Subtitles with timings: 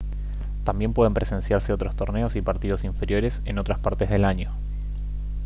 [0.63, 4.51] también pueden presenciarse otros torneos y partidos inferiores en otras partes del año